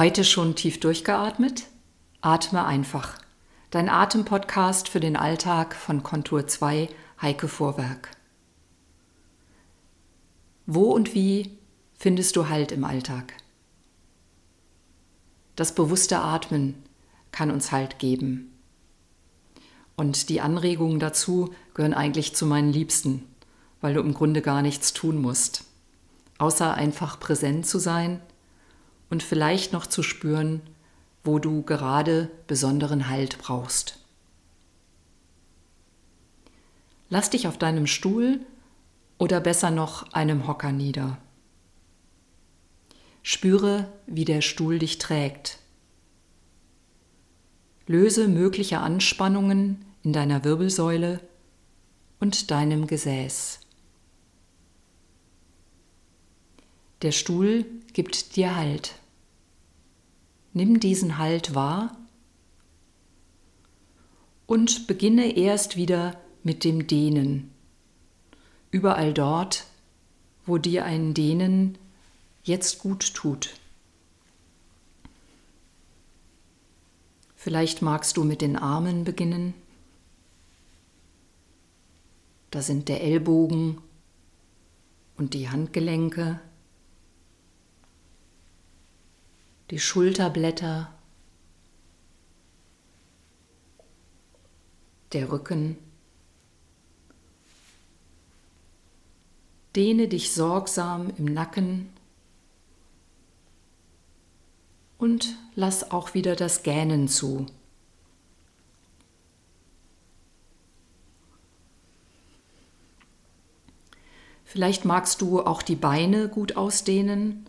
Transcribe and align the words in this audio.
Heute 0.00 0.24
schon 0.24 0.54
tief 0.54 0.80
durchgeatmet? 0.80 1.64
Atme 2.22 2.64
einfach. 2.64 3.18
Dein 3.68 3.90
Atempodcast 3.90 4.88
für 4.88 4.98
den 4.98 5.14
Alltag 5.14 5.74
von 5.74 6.02
Kontur 6.02 6.46
2 6.46 6.88
Heike 7.20 7.48
Vorwerk. 7.48 8.16
Wo 10.64 10.84
und 10.84 11.14
wie 11.14 11.58
findest 11.98 12.36
du 12.36 12.48
Halt 12.48 12.72
im 12.72 12.84
Alltag? 12.84 13.34
Das 15.54 15.74
bewusste 15.74 16.20
Atmen 16.20 16.82
kann 17.30 17.50
uns 17.50 17.70
Halt 17.70 17.98
geben. 17.98 18.58
Und 19.96 20.30
die 20.30 20.40
Anregungen 20.40 20.98
dazu 20.98 21.52
gehören 21.74 21.92
eigentlich 21.92 22.34
zu 22.34 22.46
meinen 22.46 22.72
Liebsten, 22.72 23.26
weil 23.82 23.92
du 23.92 24.00
im 24.00 24.14
Grunde 24.14 24.40
gar 24.40 24.62
nichts 24.62 24.94
tun 24.94 25.20
musst, 25.20 25.64
außer 26.38 26.72
einfach 26.72 27.20
präsent 27.20 27.66
zu 27.66 27.78
sein 27.78 28.22
und 29.10 29.22
vielleicht 29.22 29.72
noch 29.72 29.86
zu 29.86 30.02
spüren, 30.02 30.62
wo 31.24 31.38
du 31.38 31.62
gerade 31.62 32.30
besonderen 32.46 33.08
Halt 33.08 33.38
brauchst. 33.38 33.98
Lass 37.10 37.28
dich 37.28 37.48
auf 37.48 37.58
deinem 37.58 37.86
Stuhl 37.86 38.40
oder 39.18 39.40
besser 39.40 39.70
noch 39.70 40.12
einem 40.12 40.46
Hocker 40.46 40.72
nieder. 40.72 41.18
Spüre, 43.22 43.92
wie 44.06 44.24
der 44.24 44.40
Stuhl 44.40 44.78
dich 44.78 44.98
trägt. 44.98 45.58
Löse 47.86 48.28
mögliche 48.28 48.78
Anspannungen 48.78 49.84
in 50.04 50.12
deiner 50.12 50.44
Wirbelsäule 50.44 51.20
und 52.20 52.50
deinem 52.50 52.86
Gesäß. 52.86 53.60
Der 57.02 57.12
Stuhl 57.12 57.64
gibt 57.92 58.36
dir 58.36 58.54
Halt. 58.54 58.99
Nimm 60.52 60.80
diesen 60.80 61.18
Halt 61.18 61.54
wahr 61.54 61.96
und 64.46 64.88
beginne 64.88 65.36
erst 65.36 65.76
wieder 65.76 66.18
mit 66.42 66.64
dem 66.64 66.88
Dehnen. 66.88 67.52
Überall 68.72 69.14
dort, 69.14 69.66
wo 70.44 70.58
dir 70.58 70.84
ein 70.84 71.14
Dehnen 71.14 71.78
jetzt 72.42 72.80
gut 72.80 73.14
tut. 73.14 73.54
Vielleicht 77.36 77.80
magst 77.80 78.16
du 78.16 78.24
mit 78.24 78.42
den 78.42 78.56
Armen 78.56 79.04
beginnen. 79.04 79.54
Da 82.50 82.60
sind 82.60 82.88
der 82.88 83.02
Ellbogen 83.02 83.78
und 85.16 85.34
die 85.34 85.48
Handgelenke. 85.48 86.40
Die 89.70 89.78
Schulterblätter, 89.78 90.92
der 95.12 95.30
Rücken. 95.30 95.76
Dehne 99.76 100.08
dich 100.08 100.32
sorgsam 100.32 101.12
im 101.16 101.26
Nacken 101.26 101.88
und 104.98 105.36
lass 105.54 105.92
auch 105.92 106.14
wieder 106.14 106.34
das 106.34 106.64
Gähnen 106.64 107.06
zu. 107.06 107.46
Vielleicht 114.44 114.84
magst 114.84 115.20
du 115.20 115.40
auch 115.40 115.62
die 115.62 115.76
Beine 115.76 116.28
gut 116.28 116.56
ausdehnen 116.56 117.46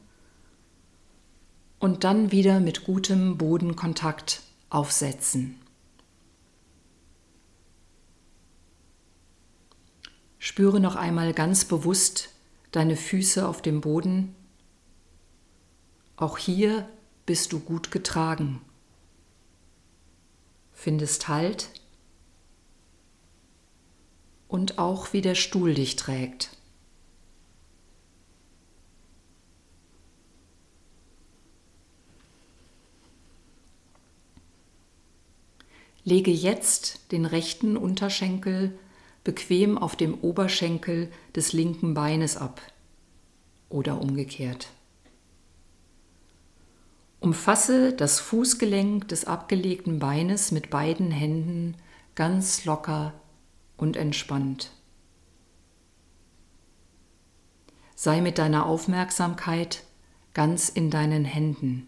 und 1.82 2.04
dann 2.04 2.32
wieder 2.32 2.60
mit 2.60 2.86
gutem 2.86 3.38
Bodenkontakt 3.38 4.44
aufsetzen. 4.70 5.60
Spüre 10.38 10.80
noch 10.80 10.96
einmal 10.96 11.34
ganz 11.34 11.66
bewusst 11.66 12.30
deine 12.72 12.96
Füße 12.96 13.48
auf 13.48 13.62
dem 13.62 13.82
Boden. 13.82 14.36
Auch 16.16 16.38
hier 16.38 16.88
bist 17.26 17.52
du 17.52 17.60
gut 17.60 17.92
getragen. 17.92 18.62
Findest 20.72 21.28
Halt 21.28 21.70
und 24.48 24.78
auch 24.78 25.14
wie 25.14 25.22
der 25.22 25.36
Stuhl 25.36 25.74
dich 25.74 25.96
trägt. 25.96 26.61
Lege 36.04 36.32
jetzt 36.32 37.12
den 37.12 37.26
rechten 37.26 37.78
Unterschenkel 37.78 38.78
bequem 39.24 39.78
auf 39.78 39.96
dem 39.96 40.16
Oberschenkel 40.16 41.12
des 41.36 41.54
linken 41.54 41.94
Beines 41.94 42.38
ab 42.38 42.62
oder 43.70 44.02
umgekehrt. 44.02 44.70
Umfasse 47.20 47.94
das 47.94 48.20
Fußgelenk 48.20 49.08
des 49.08 49.26
abgelegten 49.26 50.00
Beines 50.00 50.52
mit 50.52 50.72
beiden 50.72 51.12
Händen 51.12 51.76
ganz 52.16 52.66
locker 52.66 53.14
und 53.78 53.96
entspannt. 53.96 54.72
Sei 57.96 58.22
mit 58.22 58.40
deiner 58.40 58.66
Aufmerksamkeit 58.66 59.84
ganz 60.34 60.70
in 60.70 60.90
deinen 60.90 61.26
Händen. 61.26 61.88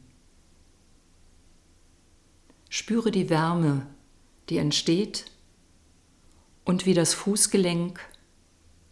Spüre 2.70 3.10
die 3.10 3.32
Wärme 3.32 3.88
die 4.54 4.60
entsteht 4.60 5.26
und 6.64 6.86
wie 6.86 6.94
das 6.94 7.16
Fußgelenk 7.16 8.00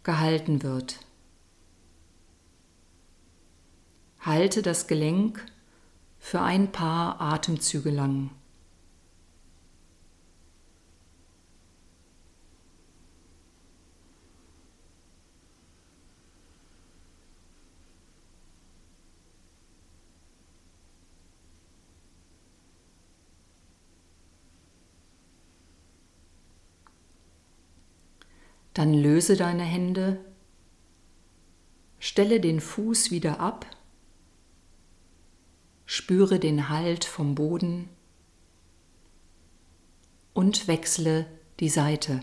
gehalten 0.02 0.64
wird. 0.64 0.98
Halte 4.18 4.62
das 4.62 4.88
Gelenk 4.88 5.46
für 6.18 6.40
ein 6.40 6.72
paar 6.72 7.20
Atemzüge 7.20 7.90
lang. 7.90 8.30
Dann 28.74 28.94
löse 28.94 29.36
deine 29.36 29.64
Hände, 29.64 30.18
stelle 31.98 32.40
den 32.40 32.60
Fuß 32.60 33.10
wieder 33.10 33.40
ab, 33.40 33.66
spüre 35.84 36.38
den 36.38 36.68
Halt 36.68 37.04
vom 37.04 37.34
Boden 37.34 37.88
und 40.32 40.68
wechsle 40.68 41.26
die 41.60 41.68
Seite. 41.68 42.20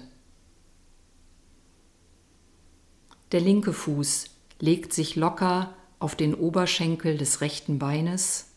Der 3.31 3.41
linke 3.41 3.73
Fuß 3.73 4.25
legt 4.59 4.91
sich 4.91 5.15
locker 5.15 5.75
auf 5.99 6.15
den 6.15 6.33
Oberschenkel 6.33 7.17
des 7.17 7.41
rechten 7.41 7.77
Beines. 7.77 8.47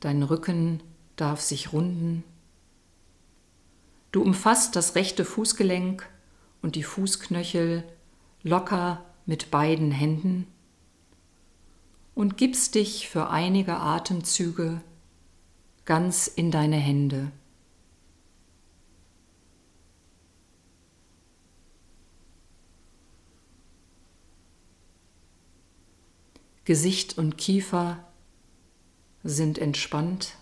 Dein 0.00 0.22
Rücken 0.22 0.82
darf 1.16 1.40
sich 1.40 1.72
runden. 1.72 2.24
Du 4.12 4.22
umfasst 4.22 4.74
das 4.74 4.96
rechte 4.96 5.24
Fußgelenk 5.24 6.08
und 6.62 6.74
die 6.74 6.82
Fußknöchel 6.82 7.84
locker 8.42 9.04
mit 9.24 9.50
beiden 9.50 9.92
Händen 9.92 10.46
und 12.14 12.36
gibst 12.36 12.74
dich 12.74 13.08
für 13.08 13.30
einige 13.30 13.76
Atemzüge 13.76 14.80
ganz 15.84 16.26
in 16.26 16.50
deine 16.50 16.76
Hände. 16.76 17.30
Gesicht 26.64 27.18
und 27.18 27.36
Kiefer 27.36 28.04
sind 29.24 29.58
entspannt. 29.58 30.36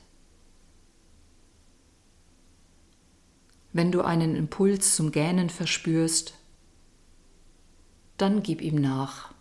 Wenn 3.78 3.92
du 3.92 4.02
einen 4.02 4.34
Impuls 4.34 4.96
zum 4.96 5.12
Gähnen 5.12 5.50
verspürst, 5.50 6.34
dann 8.16 8.42
gib 8.42 8.60
ihm 8.60 8.74
nach. 8.74 9.32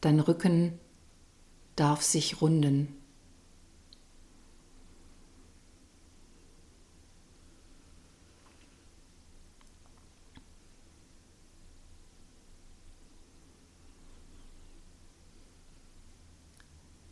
Dein 0.00 0.18
Rücken 0.18 0.80
darf 1.76 2.02
sich 2.02 2.40
runden. 2.40 2.92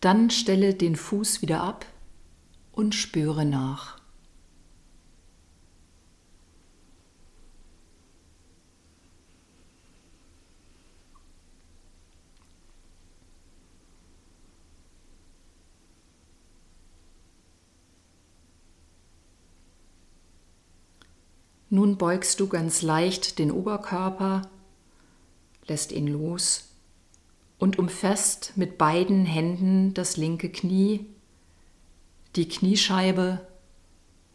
Dann 0.01 0.31
stelle 0.31 0.75
den 0.75 0.97
Fuß 0.97 1.43
wieder 1.43 1.63
ab 1.63 1.87
und 2.75 2.95
spüre 2.95 3.45
nach. 3.45 3.99
Nun 21.71 21.97
beugst 21.97 22.39
du 22.39 22.47
ganz 22.47 22.83
leicht 22.83 23.41
den 23.41 23.51
Oberkörper, 23.51 24.43
lässt 25.67 25.91
ihn 25.91 26.07
los 26.07 26.69
und 27.59 27.81
umfasst 27.81 28.53
mit 28.55 28.79
beiden 28.79 29.25
Händen 29.25 29.93
das 29.93 30.17
linke 30.17 30.51
Knie, 30.51 31.14
die 32.37 32.49
Kniescheibe 32.49 33.47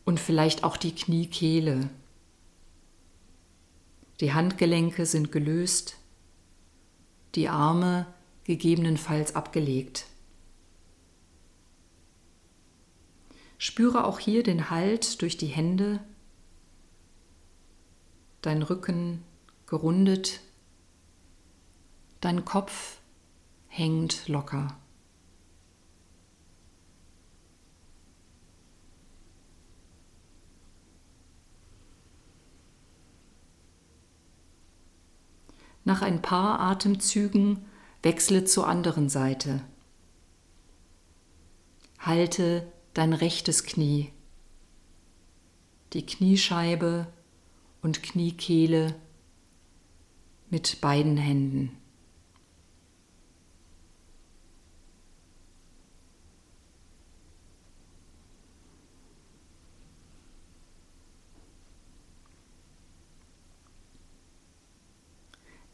und 0.06 0.20
vielleicht 0.20 0.64
auch 0.64 0.78
die 0.78 0.96
Kniekehle. 0.96 1.90
Die 4.20 4.34
Handgelenke 4.34 5.06
sind 5.06 5.32
gelöst, 5.32 5.98
die 7.36 7.50
Arme 7.50 8.06
gegebenenfalls 8.44 9.36
abgelegt. 9.36 10.06
Spüre 13.58 14.06
auch 14.06 14.20
hier 14.20 14.44
den 14.44 14.70
Halt 14.70 15.22
durch 15.22 15.38
die 15.38 15.48
Hände 15.48 16.00
dein 18.42 18.62
Rücken 18.62 19.24
gerundet, 19.66 20.42
dein 22.22 22.46
Kopf 22.46 23.00
hängt 23.68 24.28
locker. 24.28 24.78
Nach 35.84 36.02
ein 36.02 36.22
paar 36.22 36.60
Atemzügen 36.60 37.66
wechsle 38.04 38.46
zur 38.46 38.68
anderen 38.68 39.10
Seite. 39.10 39.62
Halte 41.98 42.72
dein 42.94 43.14
rechtes 43.14 43.64
Knie, 43.64 44.12
die 45.94 46.06
Kniescheibe 46.06 47.08
und 47.82 48.04
Kniekehle 48.04 48.96
mit 50.50 50.82
beiden 50.82 51.18
Händen. 51.18 51.79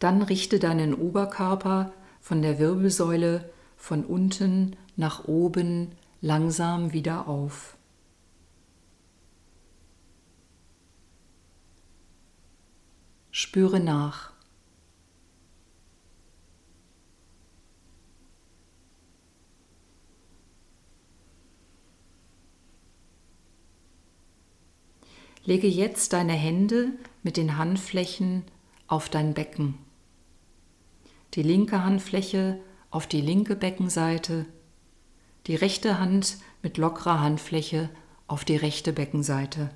Dann 0.06 0.22
richte 0.22 0.60
deinen 0.60 0.94
Oberkörper 0.94 1.92
von 2.22 2.44
der 2.44 2.60
Wirbelsäule 2.60 3.50
von 3.75 4.06
unten 4.06 4.75
nach 4.96 5.25
oben 5.28 5.94
langsam 6.22 6.94
wieder 6.94 7.28
auf. 7.28 7.75
Spüre 13.31 13.80
nach. 13.80 14.31
Lege 25.46 25.66
jetzt 25.66 26.13
deine 26.13 26.34
Hände 26.34 26.92
mit 27.24 27.38
den 27.38 27.58
Handflächen 27.58 28.44
auf 28.86 29.10
dein 29.10 29.34
Becken. 29.34 29.85
Die 31.36 31.44
linke 31.44 31.84
Handfläche 31.84 32.62
auf 32.92 33.08
die 33.08 33.20
linke 33.20 33.58
Beckenseite, 33.58 34.46
die 35.48 35.56
rechte 35.56 36.00
Hand 36.00 36.38
mit 36.62 36.78
lockerer 36.78 37.20
Handfläche 37.20 37.90
auf 38.28 38.46
die 38.46 38.56
rechte 38.56 38.94
Beckenseite. 38.94 39.70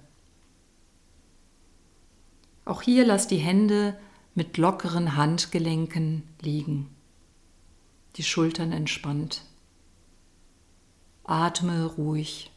Auch 2.64 2.82
hier 2.82 3.06
lass 3.06 3.28
die 3.28 3.38
Hände 3.38 4.00
mit 4.36 4.58
lockeren 4.58 5.18
Handgelenken 5.18 6.24
liegen, 6.40 6.96
die 8.16 8.24
Schultern 8.24 8.72
entspannt. 8.72 9.44
Atme 11.26 11.86
ruhig. 11.86 12.52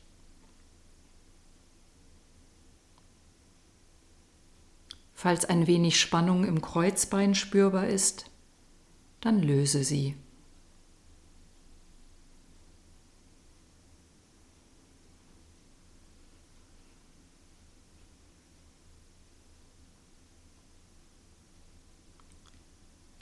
Falls 5.13 5.45
ein 5.45 5.67
wenig 5.67 6.01
Spannung 6.01 6.45
im 6.45 6.63
Kreuzbein 6.63 7.35
spürbar 7.35 7.89
ist, 7.89 8.31
dann 9.23 9.41
löse 9.41 9.85
sie. 9.85 10.17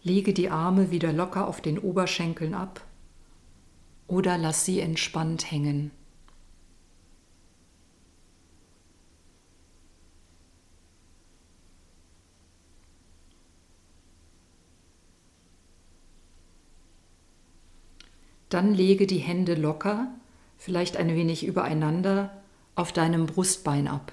Lege 0.02 0.32
die 0.32 0.48
Arme 0.48 0.90
wieder 0.90 1.12
locker 1.12 1.46
auf 1.46 1.60
den 1.60 1.78
Oberschenkeln 1.78 2.54
ab 2.54 2.86
oder 4.08 4.38
lass 4.38 4.64
sie 4.64 4.80
entspannt 4.80 5.50
hängen. 5.50 5.90
Dann 18.50 18.74
lege 18.74 19.06
die 19.06 19.18
Hände 19.18 19.54
locker, 19.54 20.08
vielleicht 20.58 20.96
ein 20.98 21.08
wenig 21.08 21.46
übereinander, 21.46 22.42
auf 22.74 22.92
deinem 22.92 23.26
Brustbein 23.26 23.88
ab. 23.88 24.12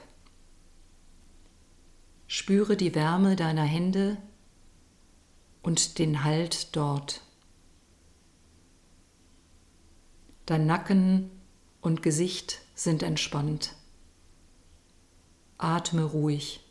Spüre 2.27 2.77
die 2.77 2.96
Wärme 2.96 3.36
deiner 3.36 3.63
Hände 3.63 4.17
und 5.63 6.00
den 6.00 6.24
Halt 6.24 6.75
dort. 6.75 7.22
Dein 10.46 10.65
Nacken 10.65 11.29
und 11.82 12.01
Gesicht 12.03 12.62
sind 12.75 13.03
entspannt. 13.03 13.75
Atme 15.58 16.03
ruhig. 16.03 16.67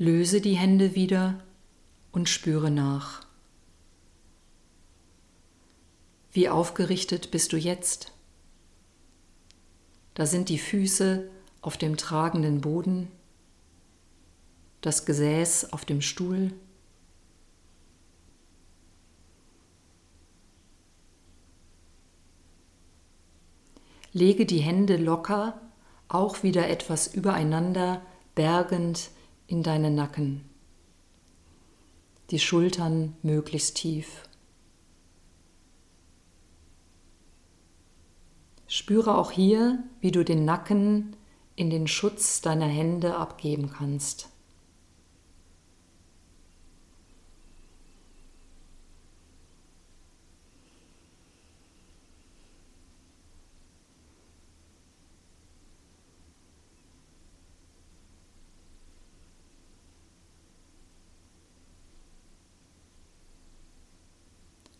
Löse 0.00 0.40
die 0.40 0.54
Hände 0.54 0.94
wieder 0.94 1.42
und 2.12 2.28
spüre 2.28 2.70
nach. 2.70 3.26
Wie 6.30 6.48
aufgerichtet 6.48 7.32
bist 7.32 7.52
du 7.52 7.56
jetzt? 7.56 8.12
Da 10.14 10.24
sind 10.24 10.50
die 10.50 10.58
Füße 10.60 11.28
auf 11.62 11.76
dem 11.76 11.96
tragenden 11.96 12.60
Boden, 12.60 13.10
das 14.82 15.04
Gesäß 15.04 15.72
auf 15.72 15.84
dem 15.84 16.00
Stuhl. 16.00 16.52
Lege 24.12 24.46
die 24.46 24.60
Hände 24.60 24.96
locker, 24.96 25.60
auch 26.06 26.44
wieder 26.44 26.68
etwas 26.68 27.08
übereinander, 27.08 28.00
bergend 28.36 29.10
in 29.48 29.62
deinen 29.62 29.94
Nacken, 29.94 30.44
die 32.30 32.38
Schultern 32.38 33.16
möglichst 33.22 33.76
tief. 33.76 34.28
Spüre 38.66 39.16
auch 39.16 39.30
hier, 39.30 39.82
wie 40.00 40.10
du 40.10 40.22
den 40.22 40.44
Nacken 40.44 41.16
in 41.56 41.70
den 41.70 41.88
Schutz 41.88 42.42
deiner 42.42 42.66
Hände 42.66 43.16
abgeben 43.16 43.70
kannst. 43.70 44.28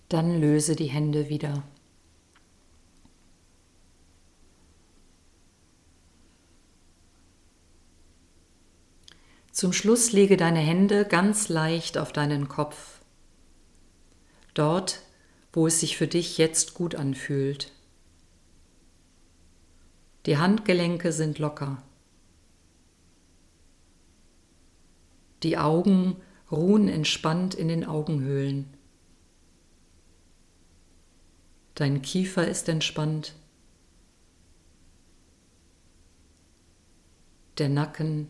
Dann 0.08 0.40
löse 0.40 0.74
die 0.74 0.86
Hände 0.86 1.28
wieder. 1.28 1.62
Zum 9.58 9.72
Schluss 9.72 10.12
lege 10.12 10.36
deine 10.36 10.60
Hände 10.60 11.04
ganz 11.04 11.48
leicht 11.48 11.98
auf 11.98 12.12
deinen 12.12 12.46
Kopf, 12.46 13.00
dort, 14.54 15.02
wo 15.52 15.66
es 15.66 15.80
sich 15.80 15.96
für 15.96 16.06
dich 16.06 16.38
jetzt 16.38 16.74
gut 16.74 16.94
anfühlt. 16.94 17.72
Die 20.26 20.38
Handgelenke 20.38 21.10
sind 21.10 21.40
locker. 21.40 21.82
Die 25.42 25.58
Augen 25.58 26.16
ruhen 26.52 26.88
entspannt 26.88 27.56
in 27.56 27.66
den 27.66 27.84
Augenhöhlen. 27.84 28.77
Dein 31.78 32.02
Kiefer 32.02 32.48
ist 32.48 32.68
entspannt. 32.68 33.36
Der 37.58 37.68
Nacken. 37.68 38.26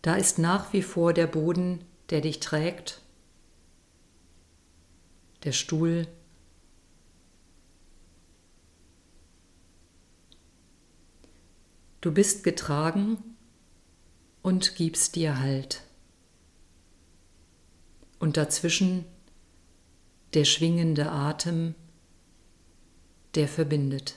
Da 0.00 0.14
ist 0.14 0.38
nach 0.38 0.72
wie 0.72 0.80
vor 0.80 1.12
der 1.12 1.26
Boden, 1.26 1.84
der 2.08 2.22
dich 2.22 2.40
trägt, 2.40 3.02
der 5.44 5.52
Stuhl, 5.52 6.08
Du 12.00 12.12
bist 12.12 12.44
getragen 12.44 13.18
und 14.42 14.74
gibst 14.74 15.16
dir 15.16 15.38
Halt. 15.38 15.82
Und 18.18 18.38
dazwischen 18.38 19.04
der 20.32 20.44
schwingende 20.44 21.10
Atem, 21.10 21.74
der 23.34 23.48
verbindet. 23.48 24.16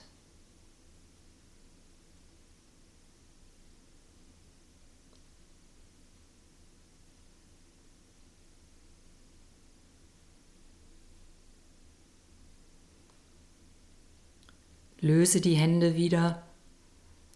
Löse 15.01 15.41
die 15.41 15.55
Hände 15.55 15.95
wieder, 15.95 16.43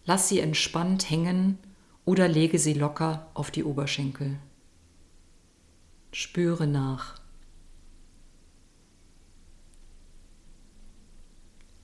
lass 0.08 0.26
sie 0.26 0.40
entspannt 0.40 1.10
hängen 1.10 1.58
oder 2.06 2.28
lege 2.28 2.58
sie 2.58 2.72
locker 2.72 3.30
auf 3.34 3.50
die 3.50 3.62
Oberschenkel. 3.62 4.38
Spüre 6.12 6.66
nach. 6.66 7.20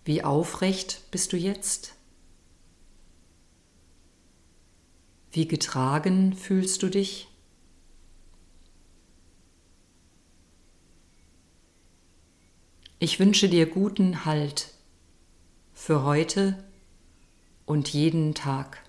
Wie 0.07 0.25
aufrecht 0.25 1.03
bist 1.11 1.35
du 1.35 1.37
jetzt? 1.37 1.97
Wie 5.31 5.47
getragen 5.47 6.33
fühlst 6.33 6.83
du 6.83 6.89
dich? 6.89 7.29
Ich 12.99 13.21
wünsche 13.21 13.51
dir 13.51 13.67
guten 13.67 14.25
Halt 14.25 14.73
für 15.75 16.05
heute 16.05 16.65
und 17.67 17.89
jeden 17.89 18.35
Tag. 18.35 18.84